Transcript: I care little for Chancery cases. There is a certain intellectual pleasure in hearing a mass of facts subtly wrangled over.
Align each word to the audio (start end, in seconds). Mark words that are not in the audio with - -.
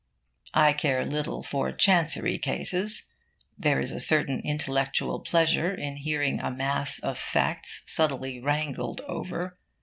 I 0.55 0.73
care 0.73 1.05
little 1.05 1.43
for 1.43 1.71
Chancery 1.71 2.39
cases. 2.39 3.03
There 3.55 3.79
is 3.79 3.91
a 3.91 3.99
certain 3.99 4.39
intellectual 4.43 5.19
pleasure 5.19 5.75
in 5.75 5.97
hearing 5.97 6.39
a 6.39 6.49
mass 6.49 6.97
of 6.97 7.19
facts 7.19 7.83
subtly 7.85 8.39
wrangled 8.39 9.01
over. 9.01 9.59